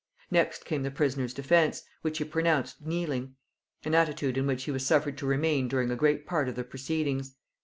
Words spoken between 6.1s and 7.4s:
part of the proceedings.